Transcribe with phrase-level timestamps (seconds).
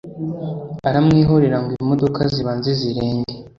[0.87, 3.33] aramwihorera ngo imodoka zibanze zirenge.